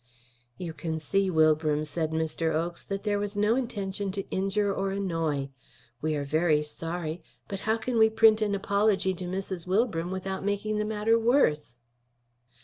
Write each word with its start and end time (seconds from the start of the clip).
"You 0.57 0.73
can 0.73 0.97
see, 0.99 1.29
Wilbram," 1.29 1.85
said 1.85 2.09
Mr. 2.09 2.55
Oakes, 2.55 2.83
"that 2.83 3.03
there 3.03 3.19
was 3.19 3.37
no 3.37 3.55
intention 3.55 4.11
to 4.13 4.27
injure 4.31 4.73
or 4.73 4.89
annoy. 4.89 5.51
We 6.01 6.15
are 6.15 6.23
very 6.23 6.63
sorry; 6.63 7.21
but 7.47 7.59
how 7.59 7.77
can 7.77 7.99
we 7.99 8.09
print 8.09 8.41
an 8.41 8.55
apology 8.55 9.13
to 9.13 9.25
Mrs. 9.25 9.67
Wilbram 9.67 10.09
without 10.09 10.43
making 10.43 10.79
the 10.79 10.85
matter 10.85 11.19
worse?" 11.19 11.81